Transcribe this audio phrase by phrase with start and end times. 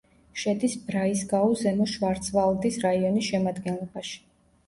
[0.43, 4.19] შედის ბრაისგაუ-ზემო შვარცვალდის რაიონის შემადგენლობაში.